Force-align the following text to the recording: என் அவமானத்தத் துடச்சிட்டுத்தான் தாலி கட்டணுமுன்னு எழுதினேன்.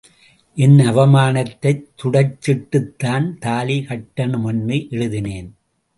என் 0.55 0.77
அவமானத்தத் 0.79 1.83
துடச்சிட்டுத்தான் 2.01 3.37
தாலி 3.39 3.77
கட்டணுமுன்னு 3.79 4.89
எழுதினேன். 4.89 5.55